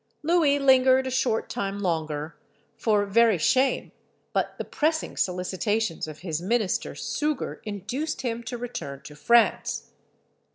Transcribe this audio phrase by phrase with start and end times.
[0.23, 2.35] Louis lingered a short time longer,
[2.75, 3.91] for very shame,
[4.33, 9.91] but the pressing solicitations of his minister Suger induced him to return to France.